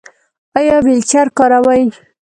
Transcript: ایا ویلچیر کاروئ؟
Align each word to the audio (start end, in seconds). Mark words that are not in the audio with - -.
ایا 0.57 0.77
ویلچیر 0.85 1.27
کاروئ؟ 1.37 1.83